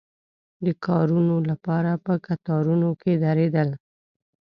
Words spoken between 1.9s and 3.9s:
په کتارونو کې درېدل.